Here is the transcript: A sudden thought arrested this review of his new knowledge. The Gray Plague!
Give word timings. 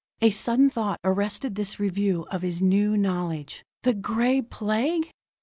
A 0.19 0.31
sudden 0.31 0.71
thought 0.71 0.99
arrested 1.03 1.53
this 1.53 1.79
review 1.79 2.23
of 2.31 2.41
his 2.41 2.59
new 2.59 2.97
knowledge. 2.97 3.63
The 3.83 3.93
Gray 3.93 4.41
Plague! 4.41 5.11